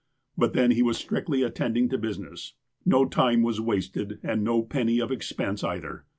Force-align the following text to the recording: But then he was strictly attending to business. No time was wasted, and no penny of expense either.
But 0.35 0.53
then 0.53 0.71
he 0.71 0.81
was 0.81 0.97
strictly 0.97 1.43
attending 1.43 1.87
to 1.89 1.97
business. 1.99 2.55
No 2.85 3.05
time 3.05 3.43
was 3.43 3.61
wasted, 3.61 4.17
and 4.23 4.43
no 4.43 4.63
penny 4.63 4.97
of 4.99 5.11
expense 5.11 5.63
either. 5.63 6.05